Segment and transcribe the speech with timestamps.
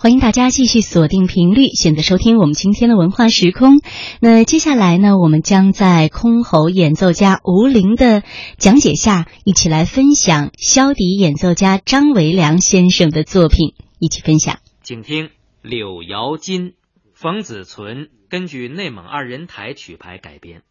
[0.00, 3.80] 欢迎大家继续锁定频率，选择收听我们今天的文化时空。
[4.20, 8.22] 那接下来呢，我们将在箜篌演奏家吴林的
[8.58, 14.60] 讲解下，一起来分享箫笛演奏家张维良先生的作品，一起分享。
[14.84, 15.26] 请听
[15.62, 16.68] 《柳摇金》，
[17.12, 20.62] 冯子存根据内蒙二人台曲牌改编。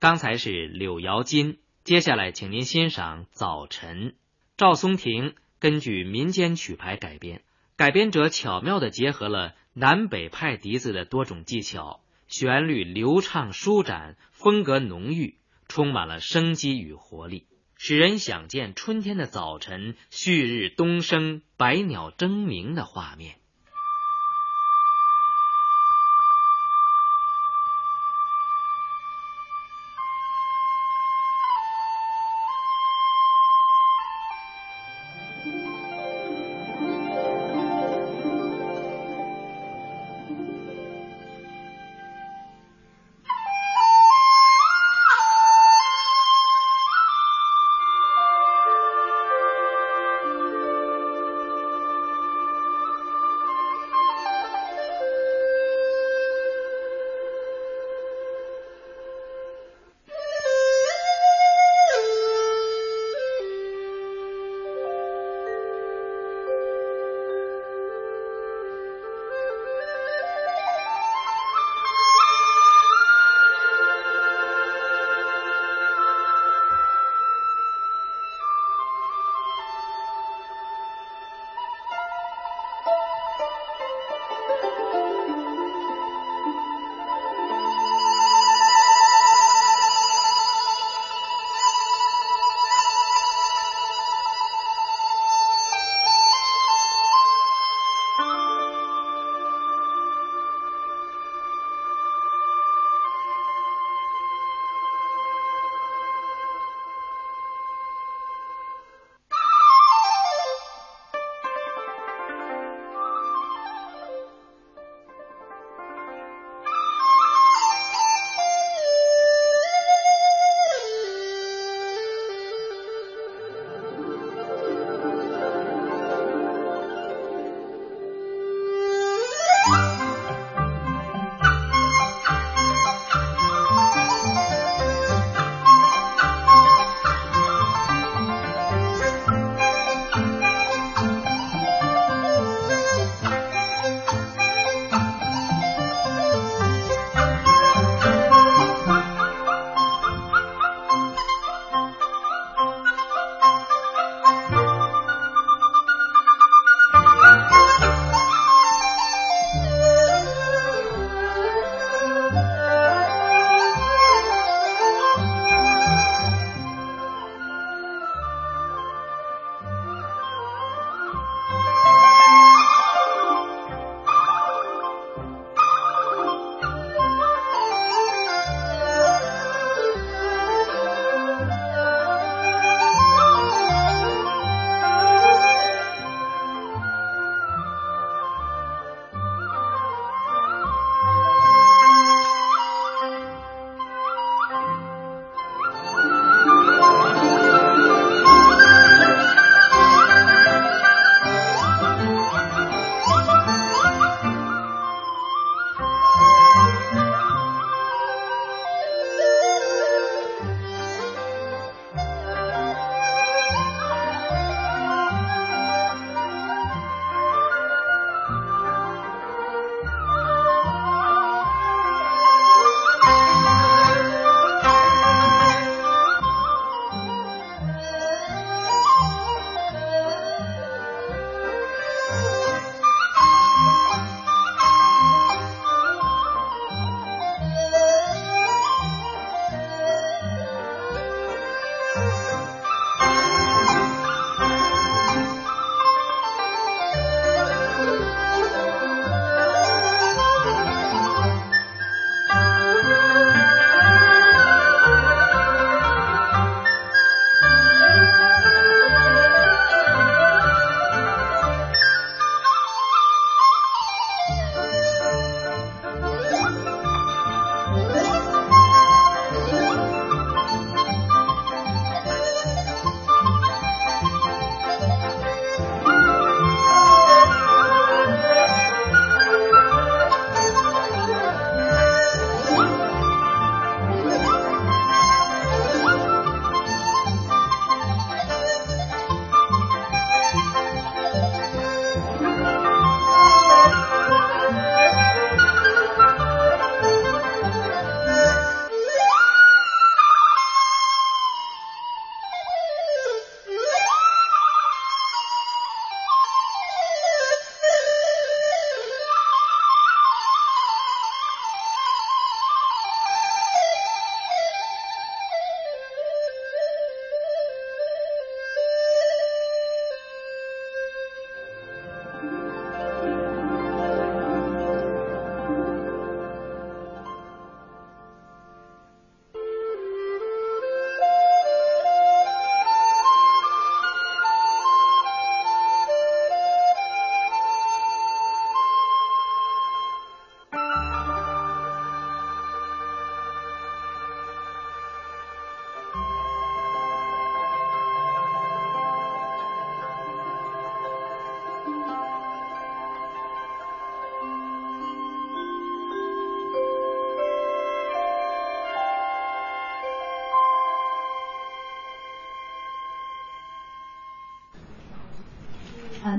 [0.00, 4.10] 刚才是《柳摇金》，接下来请您欣赏《早晨》。
[4.56, 7.42] 赵松庭根据民间曲牌改编，
[7.76, 15.34] 改编者巧妙地结合了南北派笛子的多种技巧，旋律流畅舒展，风格浓郁，
[15.66, 23.34] 充满了生机与活力，使人想见春天的早晨，旭日东升，百鸟争鸣的画面。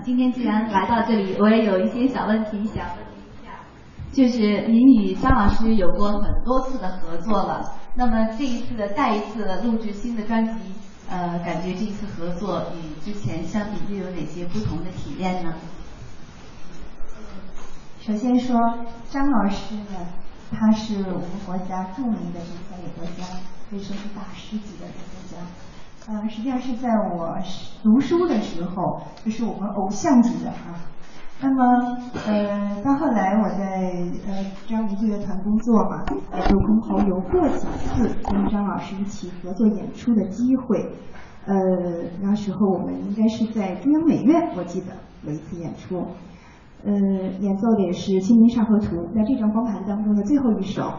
[0.03, 3.59] 今天既然来到这里，我也有一些小问题想问一下。
[4.11, 10.73] 就是您与张老师有过很多次的合作了，那么这一次的再一次录制新的专辑，
[11.09, 15.53] 呃，感觉这次合作与之前相比又有哪些不同的体验呢？
[18.01, 18.57] 首先说
[19.09, 20.07] 张老师呢，
[20.51, 23.27] 他是我们国家著名的这个演奏家，
[23.69, 25.37] 可以说是大师级的演奏家。
[26.11, 27.37] 呃，实际上是在我
[27.83, 30.73] 读书的时候，就是我们偶像级的啊。
[31.39, 33.93] 那么，呃，到后来我在
[34.27, 40.91] 呃张仪这乐团工作嘛，呃，就空后有过几次跟张老师一起合作演出的机会。
[41.45, 41.55] 呃，
[42.23, 44.87] 那时候我们应该是在中央美院，我记得
[45.21, 46.07] 有一次演出。
[46.83, 46.91] 呃，
[47.39, 50.91] 演奏的也是《清明上河图》，在这张光盘当中的最后一首。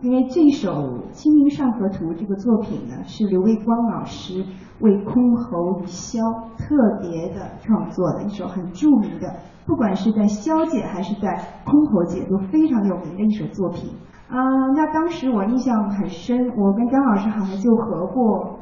[0.00, 0.70] 因为这首
[1.10, 4.44] 《清明上河图》这个作品呢，是刘卫光老师
[4.78, 6.22] 为箜篌与箫
[6.56, 9.26] 特别的创作的一首很著名的，
[9.66, 13.90] 不管是在箫界还是在箜篌界都非常有名的一首作品。
[14.28, 14.38] 啊，
[14.76, 18.57] 那当时我印象很深，我跟张老师好像就合过，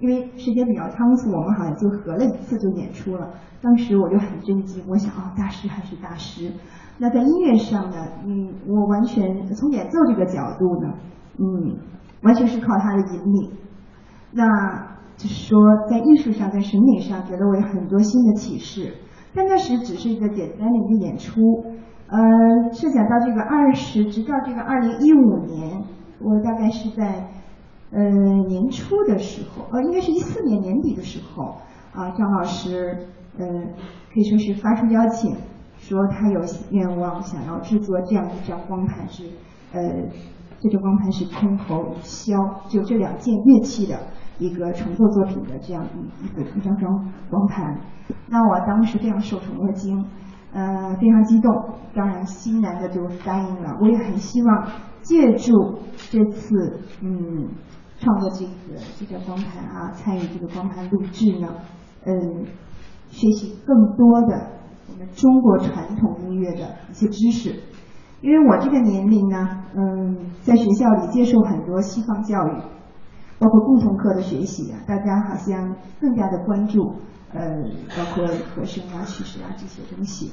[0.00, 3.30] 因为时间比较仓促，我们好像就合了一次就演出了。
[3.62, 6.50] 当时我就很震惊，我想啊，大师还是大师。
[6.98, 10.94] 那在音乐上呢，嗯，我完全从演奏这个角度呢，
[11.38, 11.76] 嗯，
[12.22, 13.52] 完全是靠他的引领。
[14.32, 18.94] 那就是说，在艺术上，在审美上，给了我有很多新的启示。
[19.34, 21.40] 但那时只是一个简单的一个演出，
[22.08, 25.84] 呃，设想到这个二十，直到这个二零一五年，
[26.20, 27.28] 我大概是在
[27.92, 28.00] 呃
[28.48, 31.56] 年初的时候，呃，应该是一四年年底的时候，
[31.92, 33.06] 啊，张老师，
[33.38, 35.36] 呃，可以说是发出邀请。
[35.82, 36.38] 说他有
[36.72, 39.24] 愿望想要制作这样一张光盘，是
[39.72, 39.80] 呃，
[40.60, 43.98] 这张光盘是箜篌箫，就这两件乐器的
[44.38, 47.80] 一个重奏作品的这样一一个一张张光盘。
[48.28, 50.04] 那我当时非常受宠若惊，
[50.52, 51.50] 呃，非常激动，
[51.94, 53.78] 当然欣然的就答应了。
[53.80, 54.66] 我也很希望
[55.00, 55.78] 借助
[56.10, 57.48] 这次嗯
[58.00, 61.48] 创作这个这个光盘啊，参与这个光盘录制呢，
[62.06, 62.46] 嗯，
[63.10, 64.46] 学习更多的
[64.88, 65.06] 我们。
[65.14, 67.54] 中国传统音乐的一些知识，
[68.22, 72.62] 因为我这个年龄呢，嗯，在学校里接受很多西方教育，
[73.38, 76.94] 包括共同课的学习啊，大家好像更加的关注，
[77.34, 77.40] 呃，
[77.96, 80.32] 包括和声啊、曲式啊这些东西。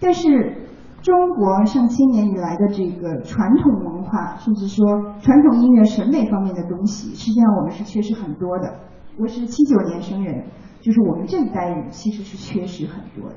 [0.00, 0.66] 但是
[1.06, 4.84] 中国上千年以来的这个传统文化，甚至说
[5.20, 8.74] 传统音乐审美方面的东西，实际上我们是缺失很多的。
[9.16, 10.42] 我是七九年生人。
[10.80, 13.36] 就是我们这一代人其实是缺失很多的。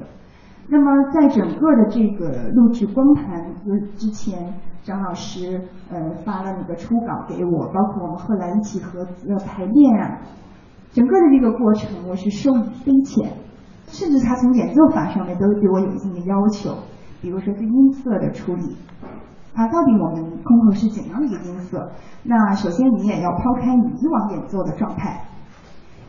[0.68, 3.54] 那么在整个的这个录制光盘
[3.96, 4.52] 之前，
[4.84, 5.62] 张老师
[5.92, 10.22] 呃发了那个初稿给我，包括我们后来一起合呃排练啊，
[10.92, 13.32] 整个的这个过程我是受益匪浅。
[13.86, 16.76] 甚至他从演奏法上面都对我有一定的要求，
[17.22, 18.78] 比如说对音色的处理
[19.54, 21.92] 啊，到底我们箜篌是怎样的一个音色？
[22.24, 25.22] 那首先你也要抛开你以往演奏的状态。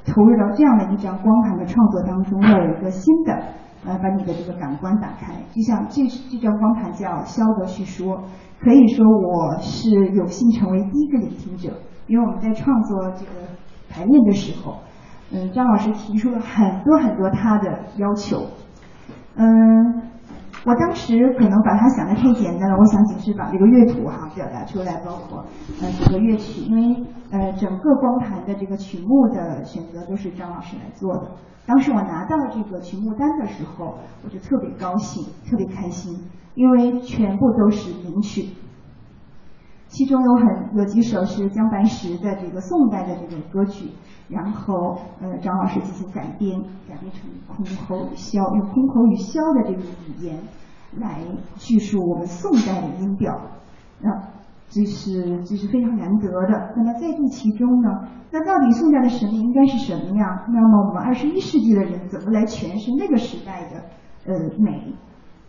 [0.06, 3.32] 投入到这样的一张光盘的创作当中，要有一个新的，
[3.84, 5.34] 呃，把你的这个感官打开。
[5.54, 8.16] 就像这这张光盘叫《肖德叙说》，
[8.60, 11.74] 可以说我是有幸成为第一个聆听者，
[12.06, 13.32] 因为我们在创作这个
[13.90, 14.78] 排练的时候，
[15.32, 18.38] 嗯，张老师提出了很多很多他的要求，
[19.36, 19.99] 嗯。
[20.64, 25.44] 我当时可能把它想的太简单了，我想仅是把这个乐谱哈表达出来，包括
[25.80, 31.30] 呃整个乐曲，因为呃整个光盘的这个曲目的选择都是张老师来做的。
[31.66, 36.18] 当时我拿到这个曲目单的时候，我就特别高兴，特别开心，
[36.54, 38.48] 因为全部都是名曲。
[39.90, 43.90] 其中有很有几首是姜白石的这个宋代的这个歌曲，
[44.28, 50.38] 然后呃张老师进行改编，改编成箜篌与箫，用箜篌与箫的这个语言
[50.96, 51.18] 来
[51.56, 53.34] 叙述我们宋代的音调，
[54.00, 54.08] 那
[54.68, 56.72] 这是这是非常难得的。
[56.76, 57.90] 那么在这其中呢，
[58.30, 60.46] 那到底宋代的审美应该是什么样？
[60.54, 63.82] 那么我们二十一世纪的人怎么来诠释那个时代的
[64.32, 64.94] 呃美？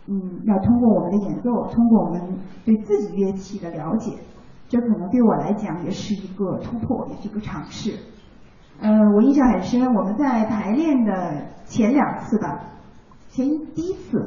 [0.08, 2.20] 嗯，要通过我们的演奏，通过我们
[2.64, 4.12] 对自己乐器的了解。
[4.68, 7.92] 这可能对我来讲也是一个突破，也是一个尝试。
[8.80, 12.58] 呃，我印象很深，我们在排练的前两次吧，
[13.28, 14.18] 前第一次，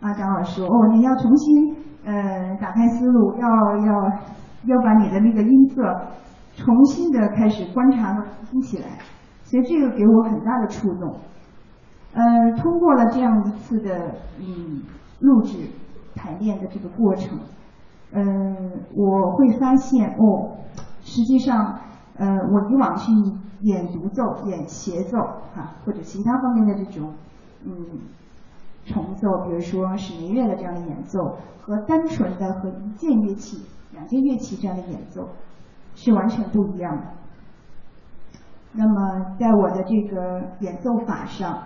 [0.00, 3.46] 啊，张老师说，哦，你要重新呃打开思路，要
[3.86, 3.94] 要
[4.64, 5.82] 要把你的那个音色
[6.56, 8.98] 重新的开始观察和听起来，
[9.44, 11.14] 所以这个给我很大的触动。
[12.14, 12.22] 呃，
[12.56, 14.82] 通过了这样一次的嗯
[15.22, 15.70] 录制
[16.14, 17.38] 排练的这个过程。
[18.12, 20.58] 嗯，我会发现哦，
[21.00, 21.78] 实际上，
[22.16, 23.10] 呃，我以往去
[23.62, 25.16] 演独奏、演协奏，
[25.54, 27.14] 哈，或者其他方面的这种，
[27.64, 27.72] 嗯
[28.84, 35.28] 重奏，比如说史明月的这样的演奏，和单纯的和一件乐器、两件乐器这样的演奏
[35.94, 37.02] 是完全不一样的。
[38.74, 41.62] 那么在我的这个演奏法上，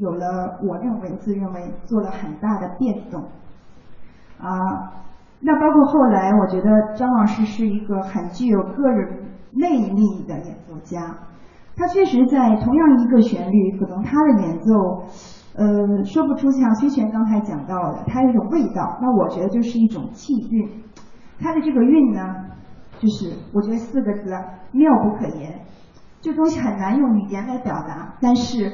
[0.00, 3.22] 有了我认为自认为做了很大的变动
[4.40, 4.94] 啊。
[5.40, 11.16] 那包括后来，我觉得张老师是一个很具有个人魅力的演奏家。
[11.76, 15.04] 他确实在同样一个旋律，可能他的演奏，
[15.54, 18.98] 呃，说不出像薛璇刚才讲到的，他有一种味道。
[19.00, 20.68] 那我觉得就是一种气韵。
[21.40, 22.20] 他的这个韵呢，
[22.98, 24.30] 就是我觉得四个字
[24.72, 25.60] 妙不可言。
[26.20, 28.70] 这东西很难用语言来表达，但是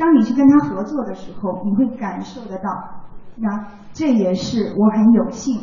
[0.00, 2.70] 当你去跟他合作的时候，你会感受得到。
[3.36, 5.60] 那这也是我很有幸。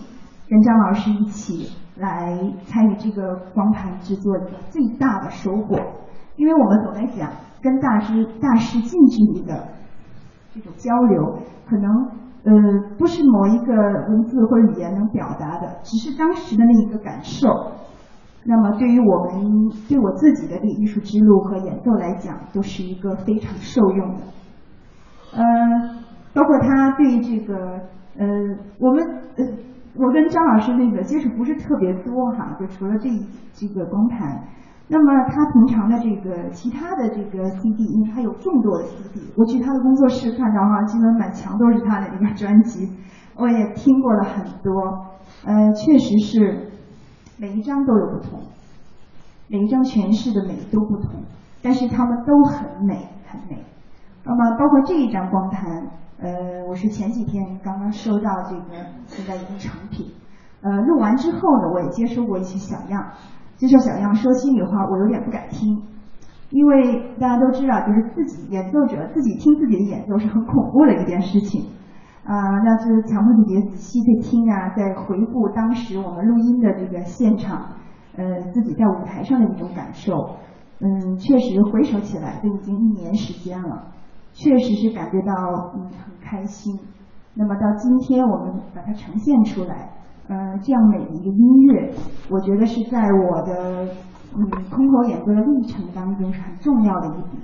[0.48, 5.76] 跟张老师一起来参与这个光盘制作的最大的收获，
[6.38, 7.30] 因为我们总在讲
[7.62, 9.68] 跟大师大师近距离的
[10.54, 11.92] 这种交流，可能
[12.46, 17.50] 呃不是某一个文字或语言能表达的，只是当时的那一个感受。
[18.48, 24.24] 那么对于我们对我自己的这艺术之路和演奏来讲，都是一个非常受用的。
[25.34, 25.44] 呃，
[26.34, 27.56] 包括他对这个
[28.18, 28.26] 呃
[28.80, 29.04] 我们
[29.36, 29.46] 呃。
[30.00, 33.10] 我跟张老师那个接触不是特别多哈，就除了这
[33.52, 34.44] 这个光盘，
[34.88, 42.88] 那么他平常的这个其他的这个 CD，因为他有众多的 CD，我去他的工作室看到哈，基本满墙都是他的这个专辑，
[43.36, 44.72] 我也听过了很多，
[45.44, 46.70] 呃，确实是
[47.40, 48.40] 每一张都有不同，
[49.48, 51.22] 每一张诠释的美都不同，
[51.62, 53.64] 但是他们都很美很美，
[54.24, 55.88] 那么包括这一张光盘。
[56.20, 58.64] 呃，我是前几天刚刚收到这个
[59.06, 60.08] 现在已经成品，
[60.62, 63.12] 呃，录完之后呢，我也接收过一些小样，
[63.56, 65.84] 接受小样，说心里话，我有点不敢听，
[66.50, 71.70] 因为大家都知道，就是自己演奏者自己听自己的演奏是很恐怖的一件事情，
[72.28, 72.36] 啊，
[72.66, 77.68] 要是强迫自己仔细去听啊，在回顾当时我们录音的这个现场，
[78.18, 80.36] 呃，自己在舞台上的一种感受，
[80.82, 83.94] 嗯，确实回首起来都已经一年时间了。
[84.34, 85.34] 确实是感觉到
[85.76, 86.78] 嗯很开心，
[87.34, 89.90] 那么到今天我们把它呈现出来，
[90.28, 91.94] 嗯，这样美的一个音乐，
[92.30, 93.88] 我觉得是在我的
[94.36, 97.40] 嗯空口演奏的历程当中是很重要的一笔。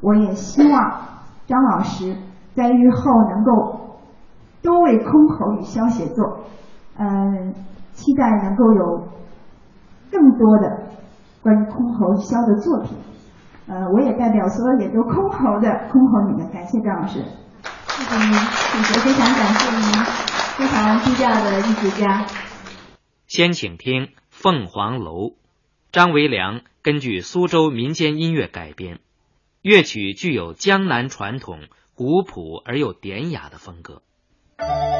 [0.00, 0.80] 我也希望
[1.46, 2.14] 张老师
[2.54, 3.89] 在日后能够
[4.62, 6.44] 多为箜篌与箫写作，
[6.98, 7.54] 嗯，
[7.92, 9.08] 期待能够有
[10.10, 10.92] 更多的
[11.42, 12.98] 关于箜篌箫的作品。
[13.66, 19.86] 呃，我也代表所有演奏箜篌的箜篌女们，感谢张老师，谢谢您，谢谢，非常感谢您，
[20.58, 22.26] 非常低调的艺术家。
[23.28, 25.12] 先请听《凤凰楼》，
[25.92, 28.98] 张维良根据苏州民间音乐改编，
[29.62, 31.60] 乐曲具有江南传统、
[31.94, 34.02] 古朴而又典雅的风格。
[34.60, 34.99] Thank you.